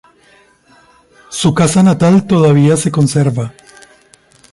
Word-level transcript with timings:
Su 1.29 1.53
casa 1.53 1.83
natal 1.83 2.25
todavía 2.25 2.75
se 2.75 2.89
conserva. 2.89 3.53